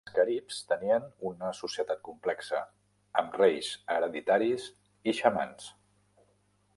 Els 0.09 0.13
caribs 0.13 0.59
tenien 0.69 1.03
una 1.31 1.49
societat 1.57 1.99
complexa, 2.07 2.61
amb 3.23 3.37
reis 3.41 3.69
hereditaris 3.97 4.65
i 5.13 5.19
xamans. 5.23 5.69